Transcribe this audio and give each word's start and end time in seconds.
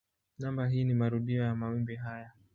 Namba 0.39 0.67
hii 0.67 0.83
ni 0.83 0.93
marudio 0.93 1.43
ya 1.43 1.55
mawimbi 1.55 1.95
haya. 1.95 2.31